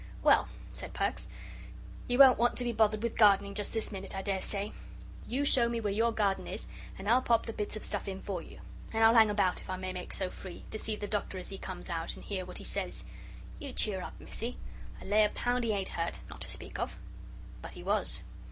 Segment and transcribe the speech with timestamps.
[0.23, 1.27] "Well," said Perks,
[2.07, 4.71] "you won't want to be bothered with gardening just this minute, I dare say.
[5.27, 6.65] You show me where your garden is,
[6.97, 8.61] and I'll pop the bits of stuff in for you.
[8.93, 11.49] And I'll hang about, if I may make so free, to see the Doctor as
[11.49, 13.05] he comes out and hear what he says.
[13.59, 14.57] You cheer up, Missie.
[14.99, 16.97] I lay a pound he ain't hurt, not to speak of."
[17.61, 18.23] But he was.